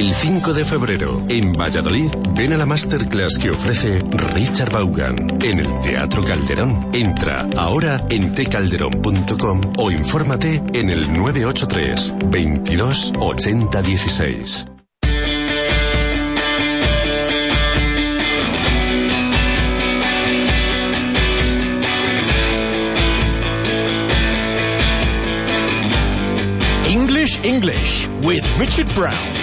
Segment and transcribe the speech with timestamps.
[0.00, 5.58] El 5 de febrero, en Valladolid, ven a la masterclass que ofrece Richard Vaughan en
[5.58, 6.88] el Teatro Calderón.
[6.94, 14.64] Entra ahora en tcalderón.com o infórmate en el 983 22 80 16.
[26.88, 29.39] English English with Richard Brown.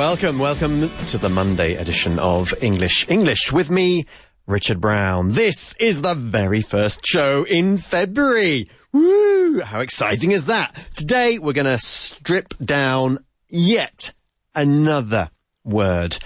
[0.00, 4.06] Welcome, welcome to the Monday edition of English English with me,
[4.46, 5.32] Richard Brown.
[5.32, 8.70] This is the very first show in February.
[8.94, 9.60] Woo!
[9.60, 10.74] How exciting is that?
[10.96, 14.14] Today we're going to strip down yet
[14.54, 15.28] another
[15.64, 16.16] word.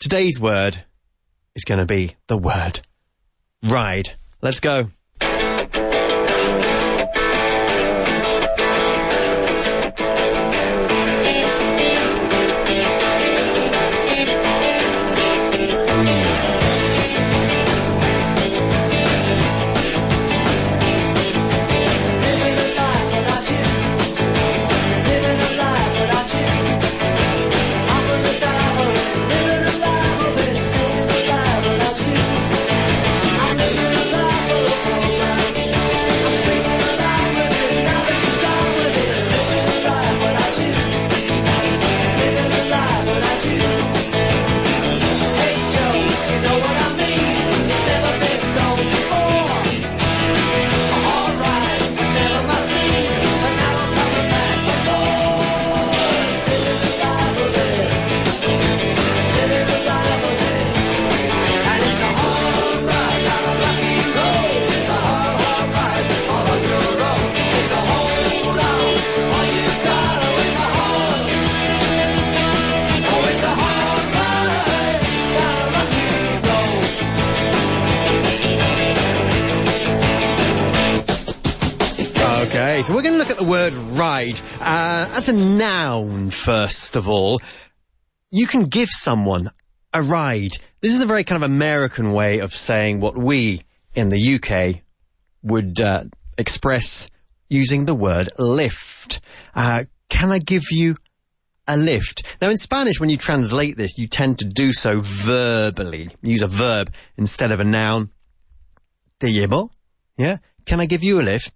[0.00, 0.82] Today's word
[1.54, 2.80] is going to be the word
[3.62, 4.14] ride.
[4.42, 4.88] Let's go.
[82.74, 86.96] Okay, so we're going to look at the word ride uh, as a noun first
[86.96, 87.40] of all.
[88.32, 89.50] You can give someone
[89.92, 90.56] a ride.
[90.80, 93.62] This is a very kind of American way of saying what we
[93.94, 94.82] in the UK
[95.44, 97.08] would uh, express
[97.48, 99.20] using the word lift.
[99.54, 100.96] Uh, can I give you
[101.68, 102.24] a lift?
[102.42, 106.10] Now, in Spanish, when you translate this, you tend to do so verbally.
[106.22, 108.10] Use a verb instead of a noun.
[109.20, 109.70] Te llevo?
[110.18, 110.38] Yeah.
[110.66, 111.54] Can I give you a lift?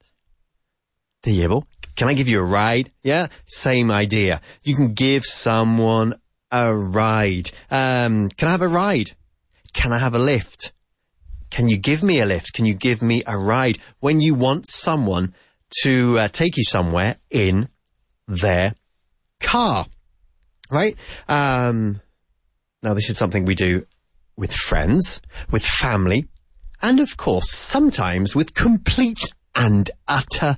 [1.33, 1.65] Llevo.
[1.97, 2.93] Can I give you a ride?
[3.03, 4.41] Yeah, same idea.
[4.63, 6.15] You can give someone
[6.51, 7.51] a ride.
[7.71, 9.13] Um, can I have a ride?
[9.73, 10.73] Can I have a lift?
[11.51, 12.53] Can you give me a lift?
[12.53, 13.79] Can you give me a ride?
[14.01, 15.35] When you want someone
[15.83, 17.69] to uh, take you somewhere in
[18.27, 18.75] their
[19.41, 19.87] car,
[20.71, 20.95] right?
[21.29, 22.01] Um,
[22.83, 23.87] now this is something we do
[24.37, 25.21] with friends,
[25.51, 26.29] with family,
[26.81, 30.57] and of course sometimes with complete and utter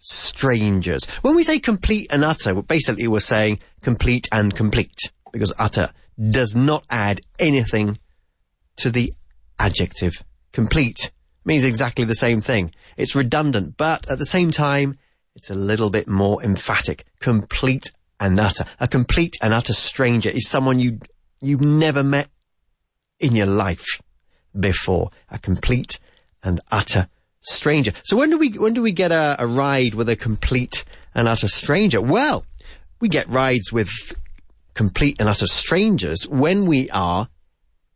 [0.00, 1.04] strangers.
[1.22, 6.56] When we say complete and utter, basically we're saying complete and complete because utter does
[6.56, 7.98] not add anything
[8.76, 9.14] to the
[9.58, 11.12] adjective complete.
[11.44, 12.72] Means exactly the same thing.
[12.96, 14.98] It's redundant, but at the same time,
[15.36, 17.04] it's a little bit more emphatic.
[17.20, 18.64] Complete and utter.
[18.78, 20.98] A complete and utter stranger is someone you,
[21.40, 22.28] you've never met
[23.18, 24.02] in your life.
[24.58, 25.10] before.
[25.30, 25.98] A complete
[26.42, 27.08] and utter
[27.50, 27.92] stranger.
[28.02, 31.28] So when do we when do we get a, a ride with a complete and
[31.28, 32.00] utter stranger?
[32.00, 32.44] Well,
[33.00, 33.90] we get rides with
[34.74, 37.28] complete and utter strangers when we are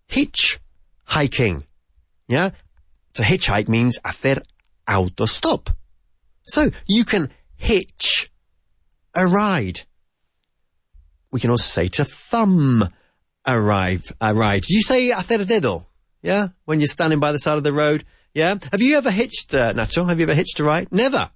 [0.08, 1.64] hitchhiking.
[2.28, 2.50] Yeah?
[3.14, 4.42] To hitchhike means hacer
[4.88, 5.74] autostop.
[6.44, 8.30] So you can hitch
[9.14, 9.82] a ride.
[11.30, 12.88] We can also say to thumb
[13.44, 14.02] a ride.
[14.20, 14.68] A ride.
[14.68, 15.86] You say hacer dedo?
[16.22, 16.48] Yeah?
[16.64, 18.04] When you're standing by the side of the road?
[18.34, 18.56] Yeah?
[18.72, 20.08] Have you ever hitched, uh, Nacho?
[20.08, 20.88] Have you ever hitched a ride?
[20.90, 21.30] Never.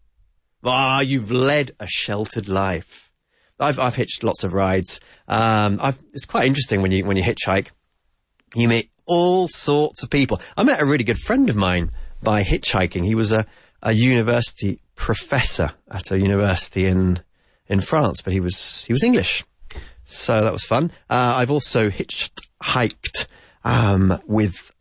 [0.65, 3.13] Ah, you've led a sheltered life.
[3.61, 5.01] I've, I've hitched lots of rides.
[5.29, 7.69] Um, I've, it's quite interesting when you, when you hitchhike.
[8.55, 10.41] You meet all sorts of people.
[10.57, 11.93] I met a really good friend of mine
[12.23, 13.05] by hitchhiking.
[13.05, 13.47] He was a,
[13.83, 17.21] a university professor at a university in,
[17.69, 19.45] in France, but he was, he was English.
[20.05, 20.91] So that was fun.
[21.09, 23.27] Uh, I've also hitchhiked,
[23.65, 24.73] um, with,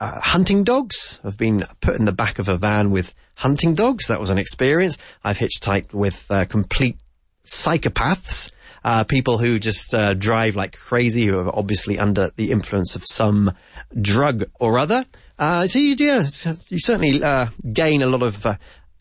[0.00, 1.07] uh, hunting dogs.
[1.24, 4.08] I've been put in the back of a van with hunting dogs.
[4.08, 4.98] That was an experience.
[5.24, 6.98] I've hitchhiked with, uh, complete
[7.44, 8.52] psychopaths,
[8.84, 13.04] uh, people who just uh, drive like crazy, who are obviously under the influence of
[13.04, 13.52] some
[14.00, 15.06] drug or other.
[15.38, 16.22] Uh, so you, yeah,
[16.68, 18.54] you certainly uh, gain a lot of uh,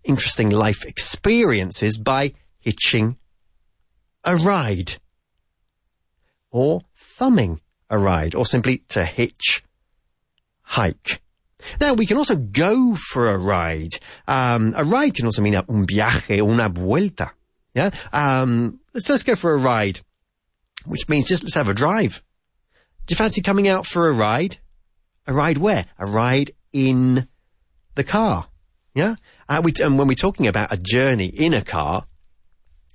[0.04, 3.18] interesting life experiences by hitching
[4.24, 4.96] a ride
[6.52, 9.63] or thumbing a ride or simply to hitch
[10.62, 11.22] hike.
[11.80, 13.98] Now, we can also go for a ride.
[14.28, 17.31] Um, a ride can also mean un viaje, una vuelta.
[17.74, 17.92] Yeah.
[18.12, 20.02] Um, let's let's go for a ride,
[20.86, 22.24] which means just let's have a drive.
[23.06, 24.58] Do you fancy coming out for a ride?
[25.28, 25.86] A ride where?
[26.00, 27.28] A ride in
[27.96, 28.48] the car.
[28.96, 29.16] Yeah.
[29.48, 32.08] Uh, we, and when we're talking about a journey in a car,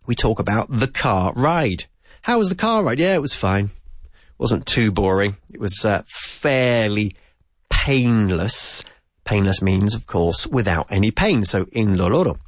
[0.07, 1.85] we talk about the car ride.
[2.23, 2.99] How was the car ride?
[2.99, 3.67] Yeah, it was fine.
[3.67, 5.37] It wasn't too boring.
[5.53, 7.15] It was uh, fairly
[7.83, 8.85] painless.
[9.25, 11.45] Painless means, of course, without any pain.
[11.45, 12.39] So in Loloro,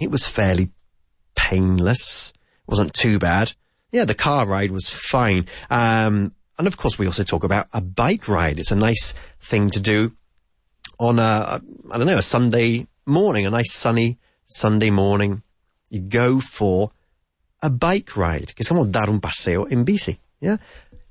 [0.00, 0.70] it was fairly
[1.36, 2.32] painless.
[2.66, 3.52] wasn't too bad.
[3.92, 5.46] Yeah, the car ride was fine.
[5.70, 8.58] Um, and of course, we also talk about a bike ride.
[8.58, 10.12] It's a nice thing to do
[10.98, 15.42] on a, I don't know, a Sunday morning, a nice sunny Sunday morning.
[15.90, 16.90] You go for
[17.62, 18.54] a bike ride.
[18.56, 20.16] Que como dar un paseo en bici.
[20.40, 20.56] Yeah.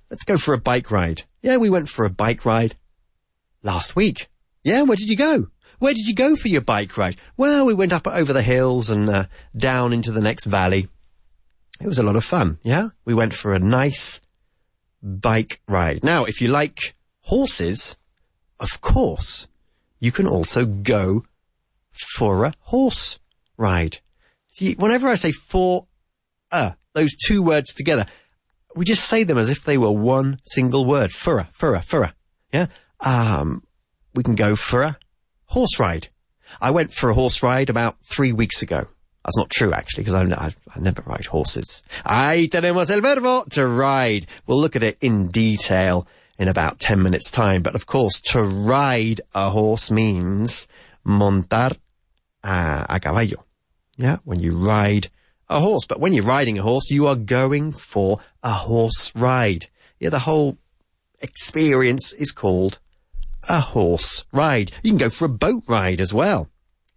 [0.09, 1.21] Let's go for a bike ride.
[1.43, 2.75] Yeah, we went for a bike ride
[3.63, 4.27] last week.
[4.63, 5.47] Yeah, where did you go?
[5.79, 7.15] Where did you go for your bike ride?
[7.35, 9.25] Well, we went up over the hills and uh,
[9.55, 10.87] down into the next valley.
[11.81, 12.59] It was a lot of fun.
[12.63, 14.21] Yeah, we went for a nice
[15.01, 16.03] bike ride.
[16.03, 17.97] Now, if you like horses,
[18.59, 19.47] of course,
[19.99, 21.25] you can also go
[21.91, 23.19] for a horse
[23.57, 23.97] ride.
[24.47, 25.87] See, whenever I say for
[26.51, 28.05] a, those two words together,
[28.75, 31.11] we just say them as if they were one single word.
[31.11, 32.13] Furra, furra, furra.
[32.51, 32.67] Yeah.
[33.03, 33.63] Um,
[34.15, 34.97] we can go for a
[35.45, 36.07] horse ride.
[36.61, 38.87] I went for a horse ride about three weeks ago.
[39.25, 41.81] That's not true, actually, because I, I, never ride horses.
[42.05, 44.25] Ahí tenemos el verbo to ride.
[44.45, 46.07] We'll look at it in detail
[46.37, 47.61] in about 10 minutes time.
[47.61, 50.67] But of course, to ride a horse means
[51.05, 51.77] montar
[52.43, 53.45] a, a caballo.
[53.95, 55.07] Yeah, when you ride
[55.49, 55.85] a horse.
[55.87, 59.67] But when you're riding a horse, you are going for a horse ride.
[59.99, 60.57] Yeah, the whole
[61.21, 62.79] experience is called
[63.49, 64.71] a horse ride.
[64.83, 66.49] You can go for a boat ride as well.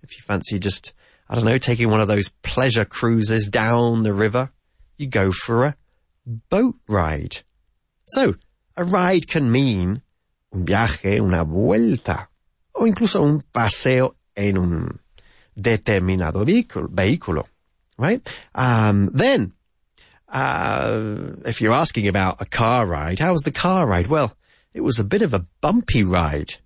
[0.02, 0.94] If you fancy just,
[1.28, 4.50] I don't know, taking one of those pleasure cruises down the river,
[4.96, 5.76] you go for a
[6.48, 7.38] boat ride.
[8.06, 8.34] So,
[8.76, 10.02] a ride can mean
[10.52, 12.28] un viaje, una vuelta,
[12.74, 15.00] o incluso un paseo en un
[15.56, 17.46] determinado vehículo,
[17.98, 18.26] right?
[18.54, 19.52] Um, then,
[20.28, 24.06] uh, if you're asking about a car ride, how was the car ride?
[24.06, 24.36] Well,
[24.76, 26.56] it was a bit of a bumpy ride.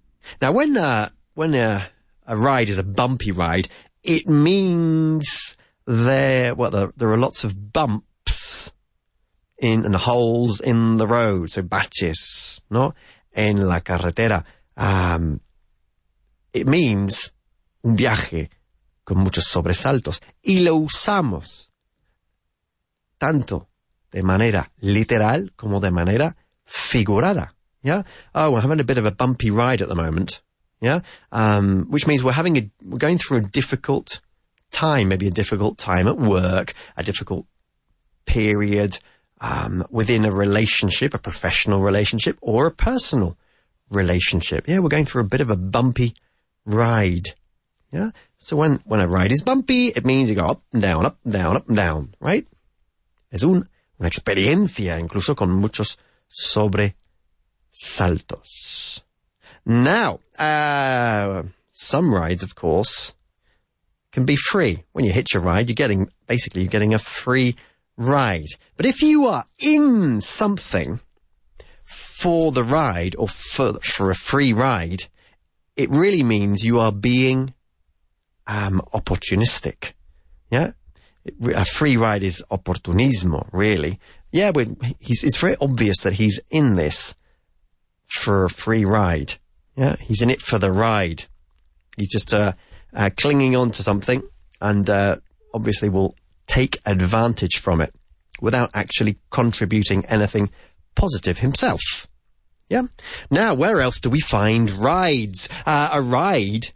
[0.43, 1.87] Now, when uh, when uh,
[2.27, 3.69] a ride is a bumpy ride,
[4.03, 8.73] it means there well there, there are lots of bumps
[9.59, 12.95] in and holes in the road, so baches, no,
[13.33, 14.45] en la carretera.
[14.77, 15.41] Um,
[16.53, 17.31] it means
[17.85, 18.51] un viaje
[19.05, 21.71] con muchos sobresaltos y lo usamos
[23.19, 23.69] tanto
[24.11, 27.55] de manera literal como de manera figurada.
[27.83, 28.03] Yeah.
[28.35, 30.43] Oh, we're having a bit of a bumpy ride at the moment.
[30.81, 31.01] Yeah.
[31.33, 34.21] Um, which means we're having a, we're going through a difficult
[34.71, 37.47] time, maybe a difficult time at work, a difficult
[38.27, 38.99] period,
[39.41, 43.37] um, within a relationship, a professional relationship or a personal
[43.91, 44.69] relationship.
[44.69, 44.79] Yeah.
[44.79, 46.15] We're going through a bit of a bumpy
[46.65, 47.31] ride.
[47.93, 48.11] Yeah.
[48.39, 51.19] So when, when a ride is bumpy, it means you go up and down, up
[51.25, 52.47] and down, up and down, right?
[53.33, 53.69] Es un,
[53.99, 56.95] una experiencia, incluso con muchos sobre
[57.71, 59.03] saltos.
[59.65, 63.17] Now, uh, some rides, of course,
[64.13, 64.85] can be free.
[64.93, 67.57] When you hitch a ride, you're getting, basically, you're getting a free
[67.97, 68.49] ride.
[68.77, 71.01] But if you are in something
[71.85, 75.05] for the ride or for, for a free ride,
[75.77, 77.55] it really means you are being,
[78.47, 79.93] um, opportunistic.
[80.51, 80.73] Yeah?
[81.55, 84.01] A free ride is opportunismo, really.
[84.33, 84.69] Yeah, but
[85.01, 87.15] it's very obvious that he's in this
[88.11, 89.35] for a free ride.
[89.77, 91.25] Yeah, he's in it for the ride.
[91.97, 92.53] He's just, uh,
[92.95, 94.23] uh, clinging on to something
[94.61, 95.17] and, uh,
[95.55, 96.15] obviously will
[96.47, 97.95] take advantage from it
[98.41, 100.51] without actually contributing anything
[100.95, 101.81] positive himself.
[102.69, 102.83] Yeah.
[103.31, 105.49] Now, where else do we find rides?
[105.67, 106.69] Uh, a ride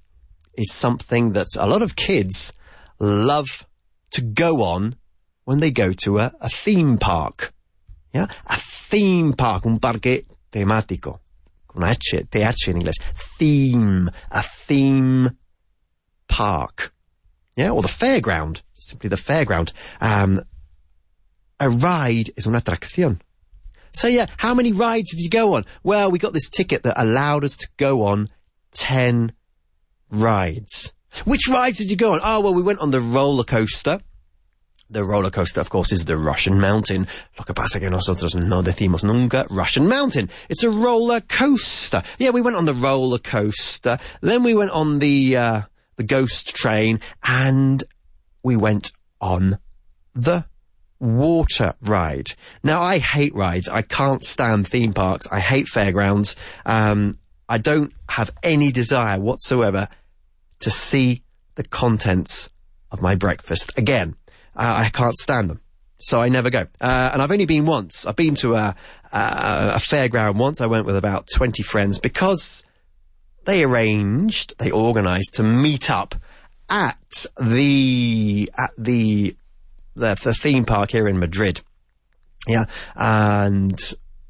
[0.55, 2.53] is something that a lot of kids
[2.99, 3.67] love
[4.11, 4.97] to go on
[5.45, 7.53] when they go to a, a theme park.
[8.12, 8.26] Yeah.
[8.47, 11.21] A theme park, un parque temático.
[11.75, 12.97] Con H, TH in English.
[13.38, 14.11] Theme.
[14.31, 15.37] A theme
[16.28, 16.95] park.
[17.57, 17.71] Yeah.
[17.71, 18.62] Or the fairground.
[18.75, 19.73] Simply the fairground.
[20.00, 20.40] Um,
[21.61, 23.21] a ride is una atracción.
[23.93, 25.64] So yeah, how many rides did you go on?
[25.85, 28.28] Well, we got this ticket that allowed us to go on
[28.73, 29.33] 10
[30.11, 30.93] rides.
[31.25, 32.21] Which rides did you go on?
[32.23, 34.00] Oh, well, we went on the roller coaster.
[34.91, 37.07] The roller coaster, of course, is the Russian mountain.
[37.38, 40.29] Lo que pasa que nosotros no decimos nunca Russian mountain.
[40.49, 42.03] It's a roller coaster.
[42.19, 43.99] Yeah, we went on the roller coaster.
[44.21, 45.62] Then we went on the, uh,
[45.97, 47.83] the ghost train and
[48.43, 49.59] we went on
[50.14, 50.45] the
[51.00, 52.33] water ride.
[52.62, 53.69] Now, I hate rides.
[53.69, 55.26] I can't stand theme parks.
[55.31, 56.37] I hate fairgrounds.
[56.67, 57.14] Um,
[57.49, 59.88] I don't have any desire whatsoever
[60.61, 61.23] to see
[61.57, 62.50] the contents
[62.91, 64.17] of my breakfast again.
[64.56, 65.61] Uh, I can't stand them.
[65.99, 66.66] So I never go.
[66.80, 68.06] Uh, and I've only been once.
[68.06, 68.75] I've been to a,
[69.12, 69.18] a,
[69.75, 70.61] a fairground once.
[70.61, 72.64] I went with about 20 friends because
[73.44, 76.14] they arranged, they organized to meet up
[76.68, 79.37] at the, at the
[79.94, 81.61] the, the theme park here in Madrid.
[82.46, 82.64] Yeah.
[82.94, 83.78] And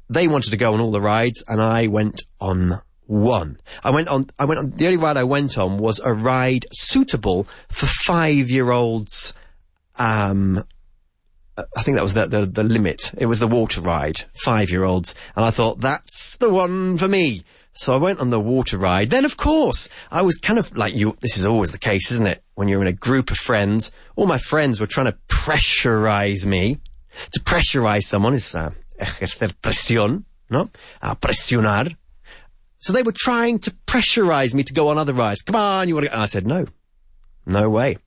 [0.09, 3.59] they wanted to go on all the rides and I went on one.
[3.83, 6.65] I went on, I went on, the only ride I went on was a ride
[6.71, 9.33] suitable for five year olds.
[9.97, 10.63] Um,
[11.57, 13.13] I think that was the, the, the limit.
[13.17, 15.15] It was the water ride, five year olds.
[15.35, 17.43] And I thought, that's the one for me.
[17.73, 19.09] So I went on the water ride.
[19.09, 21.17] Then, of course, I was kind of like you.
[21.19, 22.41] This is always the case, isn't it?
[22.55, 26.79] When you're in a group of friends, all my friends were trying to pressurize me.
[27.31, 30.69] To pressurize someone is uh, ejercer presión, no?
[31.01, 31.95] Uh, presionar.
[32.77, 35.41] So they were trying to pressurize me to go on other rides.
[35.41, 36.17] Come on, you want to go?
[36.17, 36.67] I said, no.
[37.45, 37.97] No way.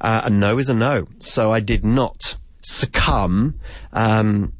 [0.00, 1.06] Uh, a no is a no.
[1.18, 3.58] So I did not succumb.
[3.92, 4.54] Um,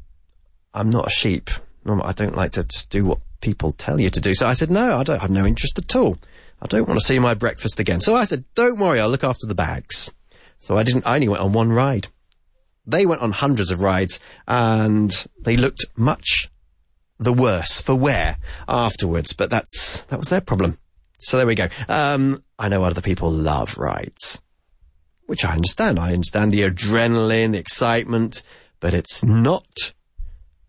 [0.73, 1.49] I'm not a sheep.
[1.85, 4.33] I don't like to just do what people tell you to do.
[4.35, 6.17] So I said, no, I don't have no interest at all.
[6.61, 7.99] I don't want to see my breakfast again.
[7.99, 10.11] So I said, don't worry, I'll look after the bags.
[10.59, 12.07] So I didn't, I only went on one ride.
[12.85, 16.49] They went on hundreds of rides and they looked much
[17.19, 18.37] the worse for wear
[18.67, 20.77] afterwards, but that's, that was their problem.
[21.19, 21.67] So there we go.
[21.87, 24.41] Um, I know other people love rides,
[25.31, 25.97] which I understand.
[25.97, 28.43] I understand the adrenaline, the excitement,
[28.81, 29.93] but it's not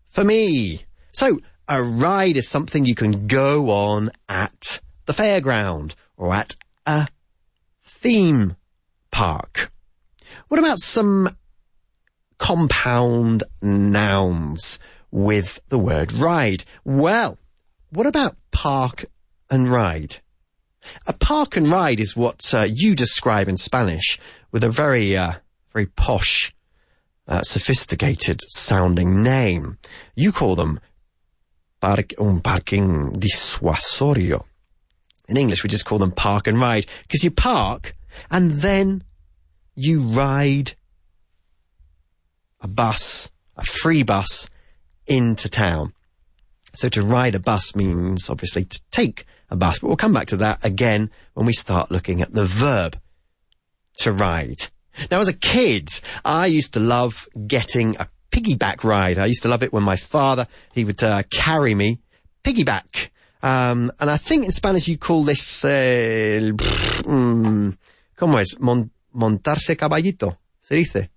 [0.07, 0.85] for me.
[1.11, 6.55] So a ride is something you can go on at the fairground or at
[6.85, 7.09] a
[7.81, 8.55] theme
[9.11, 9.69] park.
[10.47, 11.35] What about some
[12.37, 14.79] compound nouns
[15.11, 16.63] with the word ride?
[16.85, 17.37] Well,
[17.89, 19.07] what about park
[19.49, 20.19] and ride?
[21.07, 24.19] A park and ride is what uh, you describe in Spanish
[24.51, 25.33] with a very, uh,
[25.71, 26.53] very posh,
[27.27, 29.77] uh, sophisticated sounding name.
[30.15, 30.79] You call them
[31.81, 34.45] park, un parking disuasorio.
[35.27, 37.95] In English, we just call them park and ride because you park
[38.29, 39.03] and then
[39.75, 40.73] you ride
[42.61, 44.49] a bus, a free bus
[45.05, 45.93] into town.
[46.75, 50.27] So to ride a bus means obviously to take a bus, but we'll come back
[50.27, 52.99] to that again when we start looking at the verb
[53.97, 54.63] to ride.
[55.09, 55.89] Now, as a kid,
[56.25, 59.17] I used to love getting a piggyback ride.
[59.17, 61.99] I used to love it when my father, he would uh, carry me
[62.43, 63.09] piggyback.
[63.43, 66.51] Um, and I think in Spanish you call this, uh,
[67.03, 67.77] mm,
[68.17, 68.59] ¿cómo es?
[68.59, 71.09] Mon montarse caballito, se dice.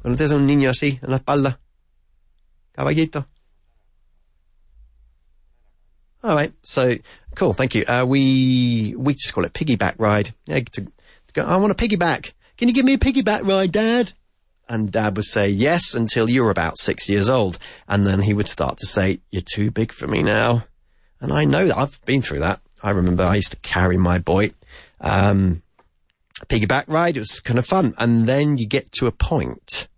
[0.00, 1.58] Cuando tienes un niño así en la espalda.
[2.72, 3.26] Caballito.
[6.24, 6.54] All right.
[6.62, 6.96] So
[7.34, 7.52] cool.
[7.52, 7.84] Thank you.
[7.86, 10.34] Uh, we, we just call it piggyback ride.
[10.46, 10.60] Yeah.
[10.60, 10.90] To, to
[11.32, 12.32] go, I want a piggyback.
[12.56, 14.12] Can you give me a piggyback ride, dad?
[14.68, 17.58] And dad would say yes until you were about six years old.
[17.88, 20.64] And then he would start to say, you're too big for me now.
[21.20, 22.60] And I know that I've been through that.
[22.82, 24.52] I remember I used to carry my boy.
[25.00, 25.62] Um,
[26.48, 27.16] piggyback ride.
[27.16, 27.94] It was kind of fun.
[27.98, 29.88] And then you get to a point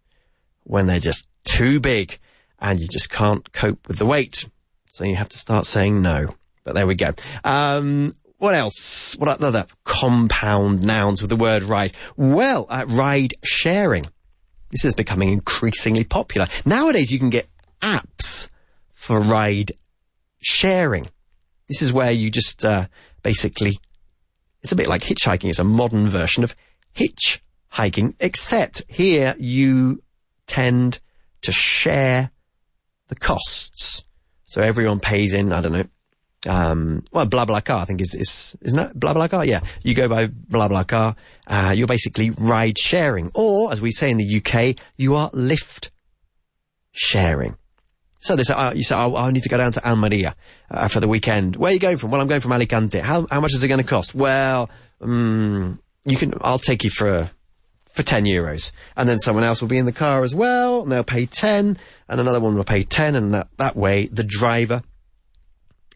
[0.64, 2.18] when they're just too big
[2.58, 4.48] and you just can't cope with the weight.
[4.90, 6.34] So you have to start saying no.
[6.66, 7.12] But there we go.
[7.44, 9.16] Um, what else?
[9.16, 11.96] What other compound nouns with the word ride?
[12.16, 14.04] Well, uh, ride sharing.
[14.70, 16.48] This is becoming increasingly popular.
[16.66, 17.48] Nowadays you can get
[17.80, 18.48] apps
[18.90, 19.72] for ride
[20.40, 21.08] sharing.
[21.68, 22.88] This is where you just uh,
[23.22, 23.78] basically,
[24.62, 25.48] it's a bit like hitchhiking.
[25.48, 26.56] It's a modern version of
[26.96, 30.02] hitchhiking, except here you
[30.48, 30.98] tend
[31.42, 32.32] to share
[33.06, 34.04] the costs.
[34.46, 35.86] So everyone pays in, I don't know,
[36.46, 39.46] um, well, BlaBlaCar, I think is, is, isn't that BlaBlaCar?
[39.46, 39.60] Yeah.
[39.82, 43.30] You go by BlaBlaCar, uh, you're basically ride sharing.
[43.34, 45.90] Or, as we say in the UK, you are lift
[46.92, 47.56] sharing.
[48.20, 50.34] So they say, uh, you say, oh, I need to go down to Almeria
[50.70, 51.56] uh, for the weekend.
[51.56, 52.10] Where are you going from?
[52.10, 52.98] Well, I'm going from Alicante.
[52.98, 54.14] How, how much is it going to cost?
[54.14, 54.68] Well,
[55.00, 57.30] um, you can, I'll take you for,
[57.86, 58.72] for 10 euros.
[58.96, 61.78] And then someone else will be in the car as well, and they'll pay 10,
[62.08, 64.82] and another one will pay 10, and that, that way the driver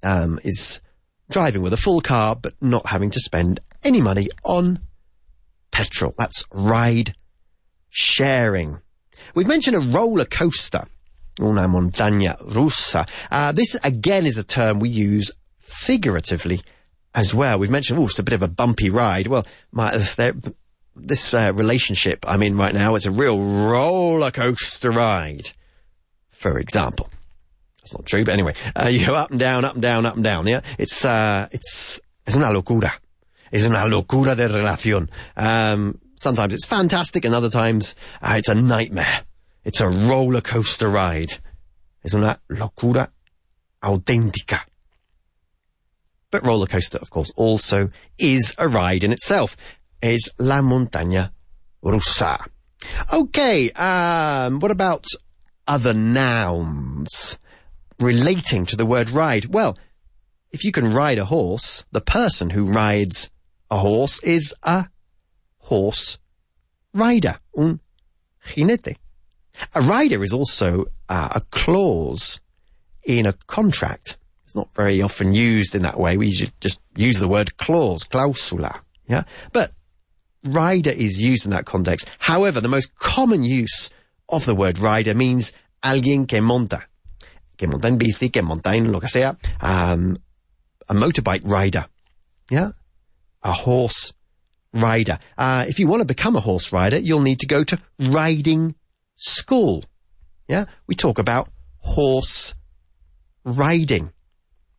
[0.02, 0.80] um, is
[1.30, 4.80] driving with a full car but not having to spend any money on
[5.70, 6.14] petrol.
[6.18, 7.14] That's ride
[7.88, 8.80] sharing.
[9.34, 10.86] We've mentioned a roller coaster,
[11.40, 13.08] una montaña rusa.
[13.30, 16.62] Uh, this again is a term we use figuratively
[17.14, 17.58] as well.
[17.58, 19.26] We've mentioned, oh, it's a bit of a bumpy ride.
[19.26, 19.96] Well, my,
[20.96, 25.50] this uh, relationship I'm in right now is a real roller coaster ride,
[26.28, 27.08] for example.
[27.90, 30.14] That's not true, but anyway, uh, you go up and down, up and down, up
[30.14, 30.46] and down.
[30.46, 32.92] Yeah, it's uh, it's it's una locura.
[33.52, 35.08] Es una locura de relación.
[35.36, 39.22] Um, sometimes it's fantastic, and other times uh, it's a nightmare.
[39.64, 41.38] It's a roller coaster ride.
[42.04, 43.08] Es una locura
[43.82, 44.60] auténtica.
[46.30, 49.56] But roller coaster, of course, also is a ride in itself.
[50.00, 51.32] Is la montaña
[51.84, 52.46] rusa.
[53.12, 55.06] Okay, um, what about
[55.66, 57.39] other nouns?
[58.00, 59.46] Relating to the word ride?
[59.46, 59.78] Well,
[60.50, 63.30] if you can ride a horse, the person who rides
[63.70, 64.86] a horse is a
[65.58, 66.18] horse
[66.92, 67.80] rider, un
[68.44, 68.96] jinete.
[69.74, 72.40] A rider is also uh, a clause
[73.04, 74.16] in a contract.
[74.44, 76.16] It's not very often used in that way.
[76.16, 78.80] We just use the word clause, clausula.
[79.06, 79.24] Yeah.
[79.52, 79.72] But
[80.42, 82.08] rider is used in that context.
[82.18, 83.90] However, the most common use
[84.28, 85.52] of the word rider means
[85.84, 86.84] alguien que monta,
[87.60, 90.16] que monta en bici, que monta en lo que sea, um,
[90.88, 91.84] a motorbike rider.
[92.50, 92.72] Yeah?
[93.42, 94.14] A horse
[94.72, 95.18] rider.
[95.36, 98.74] Uh, if you want to become a horse rider, you'll need to go to riding
[99.16, 99.84] school.
[100.48, 100.64] Yeah?
[100.86, 102.54] We talk about horse
[103.44, 104.10] riding.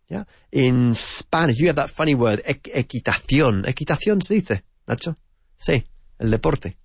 [0.10, 0.24] Yeah?
[0.52, 3.66] In Spanish, you have that funny word, equitación.
[3.66, 5.16] Equitación se dice, Nacho?
[5.60, 5.84] Sí,
[6.20, 6.76] el deporte.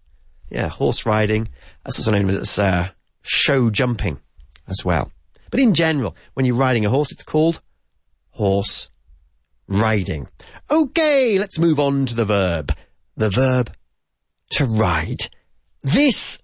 [0.51, 1.49] Yeah, horse riding.
[1.85, 2.91] That's also known as uh,
[3.23, 4.21] show jumping
[4.69, 5.11] as well.
[5.51, 7.61] But in general, when you're riding a horse, it's called
[8.31, 8.91] horse
[9.69, 10.29] riding.
[10.71, 12.75] Okay, let's move on to the verb.
[13.17, 13.73] The verb
[14.51, 15.29] to ride.
[15.83, 16.41] This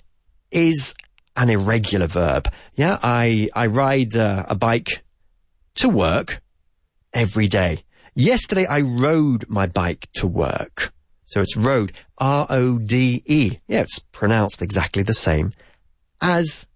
[0.50, 0.94] is
[1.36, 2.52] an irregular verb.
[2.74, 5.02] Yeah, I, I ride uh, a bike
[5.76, 6.42] to work
[7.12, 7.84] every day.
[8.14, 10.92] Yesterday I rode my bike to work.
[11.24, 13.58] So it's rode, R-O-D-E.
[13.66, 15.52] Yeah, it's pronounced exactly the same
[16.20, 16.68] as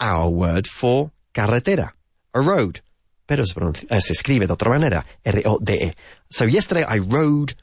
[0.00, 1.94] our word for carretera,
[2.32, 2.80] a road.
[3.26, 3.54] Pero se,
[3.90, 5.94] eh, se escribe de otra manera, R-O-D-E.
[6.30, 7.54] So yesterday I rode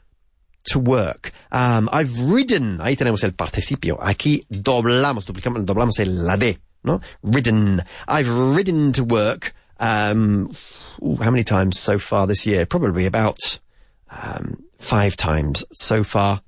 [0.70, 1.32] to work.
[1.50, 3.98] Um, I've ridden, ahí tenemos el participio.
[4.00, 7.00] Aquí doblamos, duplicamos, doblamos el la D, ¿no?
[7.22, 7.82] Ridden.
[8.06, 10.50] I've ridden to work, um,
[11.02, 12.66] ooh, how many times so far this year?
[12.66, 13.58] Probably about,
[14.10, 16.42] um, five times so far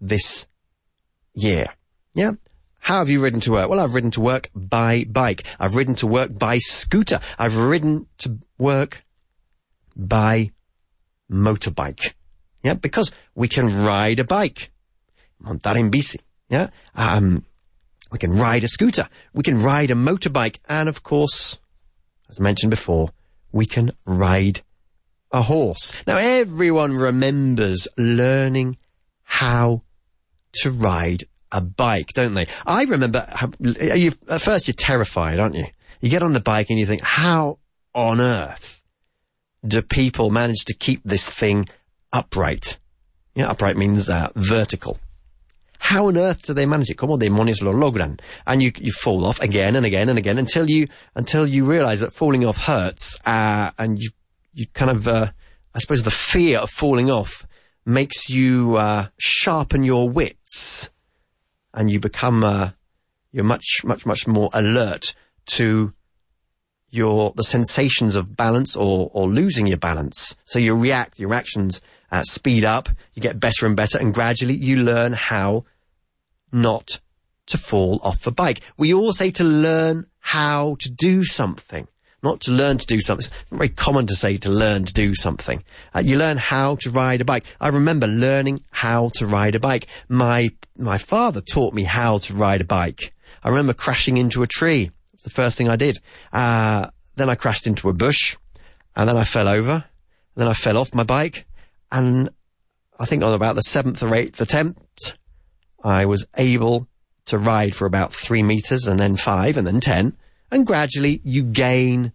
[0.00, 0.48] this
[1.34, 1.66] year.
[2.14, 2.32] Yeah?
[2.84, 3.70] How have you ridden to work?
[3.70, 5.46] Well, I've ridden to work by bike.
[5.58, 7.18] I've ridden to work by scooter.
[7.38, 9.02] I've ridden to work
[9.96, 10.50] by
[11.32, 12.12] motorbike.
[12.62, 14.70] Yeah, because we can ride a bike.
[15.42, 16.18] Montar en bici.
[16.50, 16.68] Yeah.
[16.94, 17.46] Um,
[18.12, 19.08] we can ride a scooter.
[19.32, 20.58] We can ride a motorbike.
[20.68, 21.58] And of course,
[22.28, 23.08] as mentioned before,
[23.50, 24.60] we can ride
[25.32, 25.94] a horse.
[26.06, 28.76] Now everyone remembers learning
[29.22, 29.84] how
[30.60, 32.46] to ride a bike, don't they?
[32.66, 33.26] I remember,
[33.60, 35.66] you, at first you're terrified, aren't you?
[36.00, 37.60] You get on the bike and you think, how
[37.94, 38.82] on earth
[39.66, 41.68] do people manage to keep this thing
[42.12, 42.78] upright?
[43.34, 44.98] Yeah, upright means uh, vertical.
[45.78, 46.98] How on earth do they manage it?
[46.98, 48.20] Como demonios lo logran?
[48.46, 52.00] And you, you fall off again and again and again until you, until you realize
[52.00, 54.10] that falling off hurts, uh, and you,
[54.54, 55.28] you kind of, uh,
[55.72, 57.46] I suppose the fear of falling off
[57.86, 60.90] makes you uh, sharpen your wits,
[61.74, 62.70] and you become uh,
[63.32, 65.14] you're much much much more alert
[65.46, 65.92] to
[66.90, 70.36] your the sensations of balance or or losing your balance.
[70.46, 74.54] So you react, your actions uh, speed up, you get better and better, and gradually
[74.54, 75.64] you learn how
[76.52, 77.00] not
[77.46, 78.60] to fall off the bike.
[78.76, 81.88] We all say to learn how to do something,
[82.24, 83.26] not to learn to do something.
[83.26, 85.62] It's very common to say to learn to do something.
[85.94, 87.44] Uh, you learn how to ride a bike.
[87.60, 89.86] I remember learning how to ride a bike.
[90.08, 93.14] My my father taught me how to ride a bike.
[93.44, 94.90] I remember crashing into a tree.
[95.12, 96.00] It's the first thing I did.
[96.32, 98.36] Uh, then I crashed into a bush,
[98.96, 99.72] and then I fell over.
[99.72, 99.84] and
[100.40, 101.46] then I fell off my bike,
[101.92, 102.30] and
[102.98, 105.16] I think on about the seventh or eighth attempt,
[105.82, 106.88] I was able
[107.26, 110.16] to ride for about three meters, and then five, and then ten,
[110.54, 112.12] and gradually you gain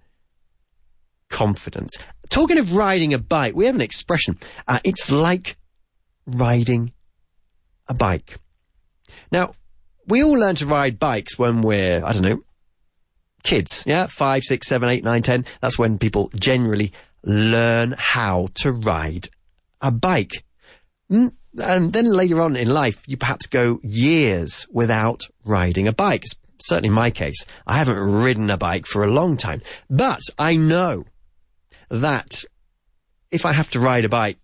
[1.29, 1.97] confidence.
[2.29, 4.39] Talking of riding a bike, we have an expression.
[4.65, 5.57] Uh, it's like
[6.25, 6.93] riding
[7.87, 8.37] a bike.
[9.29, 9.51] Now,
[10.07, 12.41] we all learn to ride bikes when we're, I don't know,
[13.43, 13.83] kids.
[13.85, 15.45] Yeah, five, six, seven, eight, nine, ten.
[15.59, 19.27] That's when people generally learn how to ride
[19.81, 20.45] a bike.
[21.11, 26.23] Mm, and then later on in life, you perhaps go years without riding a bike.
[26.23, 27.45] It's certainly in my case.
[27.65, 31.05] I haven't ridden a bike for a long time, but I know
[31.89, 32.43] that
[33.31, 34.37] if I have to ride a bike,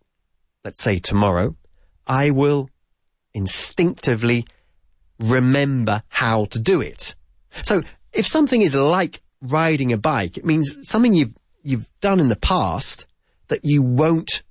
[0.63, 1.55] let's say tomorrow,
[2.07, 2.69] I will
[3.33, 4.45] instinctively
[5.19, 7.15] remember how to do it.
[7.63, 12.29] So if something is like riding a bike, it means something you've, you've done in
[12.29, 13.07] the past
[13.47, 14.43] that you won't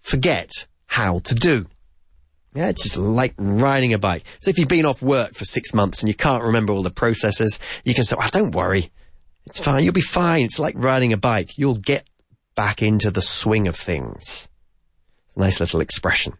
[0.00, 0.50] forget
[0.86, 1.66] how to do.
[2.56, 4.24] Yeah, it's just like riding a bike.
[4.40, 6.90] So if you've been off work for six months and you can't remember all the
[6.90, 8.90] processes, you can say, well, don't worry.
[9.44, 9.84] It's fine.
[9.84, 10.46] You'll be fine.
[10.46, 11.58] It's like riding a bike.
[11.58, 12.06] You'll get
[12.54, 14.48] back into the swing of things.
[15.36, 16.32] Nice little expression.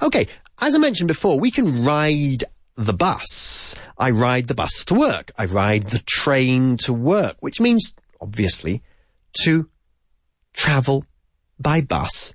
[0.00, 0.28] Okay.
[0.62, 2.44] As I mentioned before, we can ride
[2.76, 3.76] the bus.
[3.98, 5.30] I ride the bus to work.
[5.36, 8.82] I ride the train to work, which means, obviously,
[9.42, 9.68] to
[10.54, 11.04] travel
[11.60, 12.34] by bus,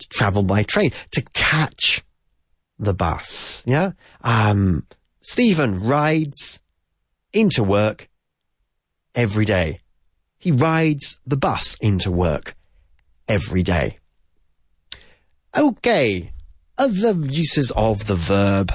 [0.00, 2.02] to travel by train, to catch
[2.78, 3.64] the bus.
[3.66, 3.92] Yeah?
[4.22, 4.86] Um,
[5.20, 6.60] Stephen rides
[7.32, 8.08] into work
[9.14, 9.80] every day.
[10.38, 12.54] He rides the bus into work
[13.26, 13.98] every day.
[15.56, 16.32] Okay.
[16.78, 18.72] Other uses of the verb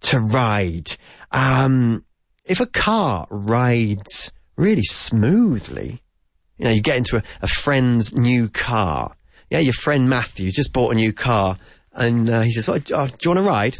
[0.00, 0.96] to ride.
[1.30, 2.04] Um,
[2.44, 6.02] if a car rides really smoothly,
[6.58, 9.16] you know, you get into a, a friend's new car.
[9.50, 11.58] Yeah, your friend Matthew's just bought a new car
[11.94, 13.78] and uh, he says, oh, do you want to ride?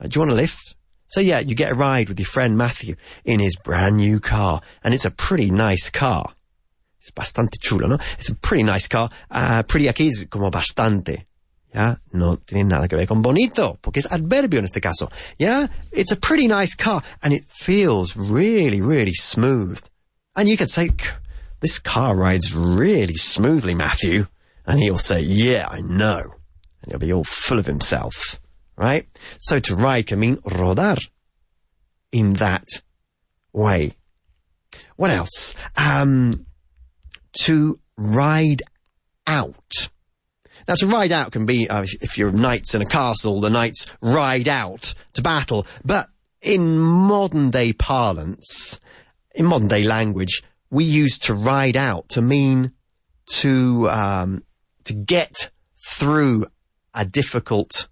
[0.00, 0.76] Uh, do you want a lift?
[1.08, 4.60] So yeah, you get a ride with your friend Matthew in his brand new car.
[4.84, 6.34] And it's a pretty nice car.
[7.00, 7.98] It's bastante chulo, no?
[8.18, 9.10] It's a pretty nice car.
[9.30, 11.24] Uh, pretty aquí es como bastante.
[11.74, 12.00] ¿ya?
[12.12, 15.10] No tiene nada que ver con bonito, porque es adverbio en este caso.
[15.38, 15.68] Yeah?
[15.92, 19.82] It's a pretty nice car, and it feels really, really smooth.
[20.36, 20.90] And you could say,
[21.60, 24.26] this car rides really smoothly, Matthew.
[24.66, 26.37] And he'll say, yeah, I know.
[26.82, 28.40] And he'll be all full of himself.
[28.76, 29.08] Right?
[29.38, 31.08] So to ride can mean rodar
[32.12, 32.68] in that
[33.52, 33.96] way.
[34.96, 35.54] What else?
[35.76, 36.46] Um,
[37.44, 38.62] to ride
[39.26, 39.88] out.
[40.66, 43.86] Now, to ride out can be, uh, if you're knights in a castle, the knights
[44.00, 45.66] ride out to battle.
[45.84, 46.08] But
[46.42, 48.78] in modern day parlance,
[49.34, 52.72] in modern day language, we use to ride out to mean
[53.30, 54.44] to, um,
[54.84, 55.50] to get
[55.88, 56.46] through
[56.98, 57.88] a difficult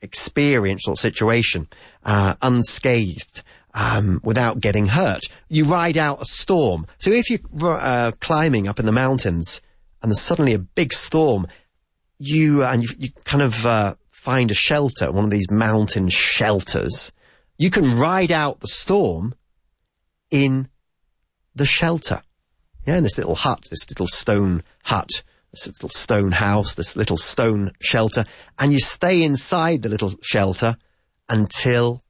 [0.00, 1.66] experience or situation,
[2.04, 3.42] uh, unscathed.
[3.74, 5.28] Um, without getting hurt.
[5.48, 6.86] You ride out a storm.
[6.96, 9.60] So if you're uh, climbing up in the mountains
[10.02, 11.46] and there's suddenly a big storm,
[12.18, 17.12] you and you, you kind of uh, find a shelter, one of these mountain shelters.
[17.56, 19.34] You can ride out the storm
[20.30, 20.68] in
[21.54, 22.22] the shelter.
[22.86, 25.22] Yeah, in this little hut, this little stone hut,
[25.66, 28.24] little stone house, this little stone shelter,
[28.58, 30.76] and you stay inside the little shelter
[31.28, 32.02] until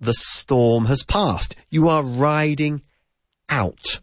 [0.00, 1.56] the storm has passed.
[1.70, 2.82] You are riding
[3.48, 4.00] out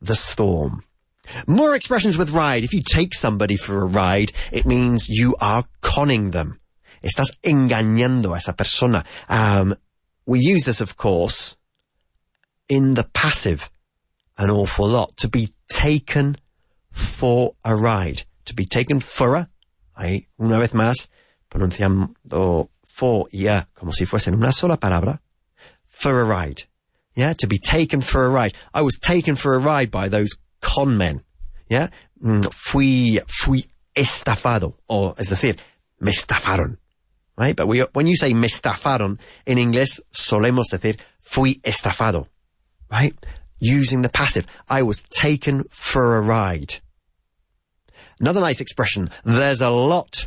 [0.00, 0.84] the storm.
[1.46, 2.64] More expressions with ride.
[2.64, 6.60] If you take somebody for a ride, it means you are conning them.
[7.02, 9.04] Estás engañando a esa persona.
[9.28, 9.74] Um,
[10.26, 11.56] we use this, of course,
[12.68, 13.70] in the passive
[14.38, 15.16] an awful lot.
[15.18, 16.36] To be taken
[16.92, 18.24] for a ride.
[18.46, 19.48] To be taken for a,
[19.98, 21.08] ahí, una vez más,
[21.48, 25.20] pronunciando for y a como si fuesen una sola palabra.
[25.84, 26.64] For a ride.
[27.14, 28.54] Yeah, to be taken for a ride.
[28.72, 31.22] I was taken for a ride by those con men.
[31.68, 31.88] Yeah?
[32.22, 35.58] Mm, fui, fui estafado, o es decir,
[36.00, 36.78] me estafaron.
[37.36, 37.56] Right?
[37.56, 42.28] But we, when you say me estafaron in English, solemos decir fui estafado.
[42.90, 43.14] Right?
[43.64, 44.44] Using the passive.
[44.68, 46.80] I was taken for a ride.
[48.18, 49.08] Another nice expression.
[49.24, 50.26] There's a lot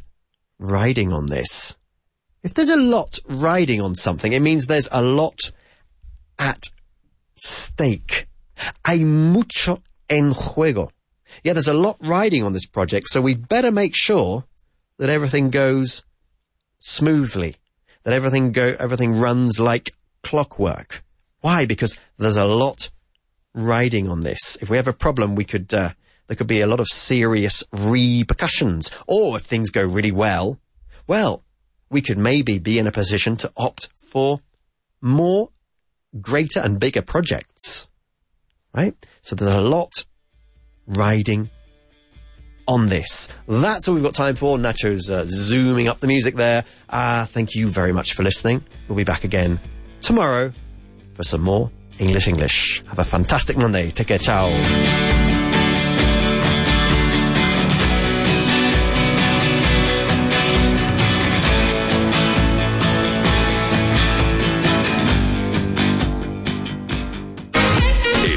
[0.58, 1.78] riding on this.
[2.43, 5.52] If there's a lot riding on something, it means there's a lot
[6.39, 6.67] at
[7.36, 8.28] stake.
[8.88, 10.91] Hay mucho en juego.
[11.43, 14.45] Yeah, there's a lot riding on this project, so we better make sure
[14.98, 16.06] that everything goes
[16.80, 17.56] smoothly,
[18.04, 19.91] that everything go, everything runs like
[20.24, 21.04] clockwork.
[21.41, 21.65] Why?
[21.65, 22.91] Because there's a lot
[23.56, 24.58] riding on this.
[24.62, 25.91] If we have a problem, we could, uh,
[26.28, 28.91] there could be a lot of serious repercussions.
[29.08, 30.60] Or if things go really well,
[31.08, 31.44] well,
[31.89, 34.39] we could maybe be in a position to opt for
[35.02, 35.50] more
[36.22, 37.89] greater and bigger projects.
[38.74, 38.96] Right?
[39.22, 40.06] So there's a lot
[40.86, 41.50] riding
[42.68, 43.30] on this.
[43.48, 44.58] That's all we've got time for.
[44.58, 46.65] Nacho's uh, zooming up the music there.
[46.89, 48.63] Uh, thank you very much for listening.
[48.88, 49.60] We'll be back again
[50.02, 50.52] tomorrow
[51.13, 52.84] for some more English English.
[52.88, 53.89] Have a fantastic Monday.
[53.91, 54.19] Take care.
[54.19, 54.49] Ciao.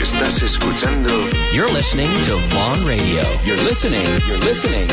[0.08, 1.10] Estás escuchando
[1.52, 3.22] You're listening to Vaughan Radio.
[3.44, 4.86] You're listening, you're listening.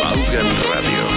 [0.00, 1.11] Vaughan Radio.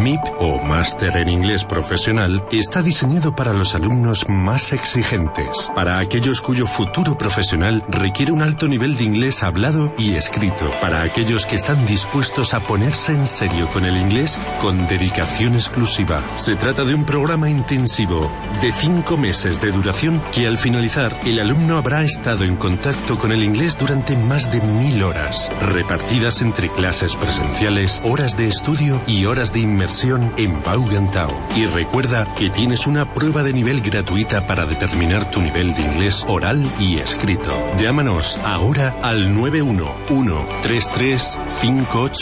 [0.00, 6.40] MIP o Máster en Inglés Profesional está diseñado para los alumnos más exigentes, para aquellos
[6.40, 11.56] cuyo futuro profesional requiere un alto nivel de inglés hablado y escrito, para aquellos que
[11.56, 16.22] están dispuestos a ponerse en serio con el inglés con dedicación exclusiva.
[16.36, 18.32] Se trata de un programa intensivo
[18.62, 23.32] de cinco meses de duración que al finalizar el alumno habrá estado en contacto con
[23.32, 29.26] el inglés durante más de mil horas, repartidas entre clases presenciales, horas de estudio y
[29.26, 29.89] horas de inmersión
[30.36, 31.34] en Vaughan Town.
[31.56, 36.24] Y recuerda que tienes una prueba de nivel gratuita para determinar tu nivel de inglés
[36.28, 37.52] oral y escrito.
[37.76, 42.10] Llámanos ahora al 911 3358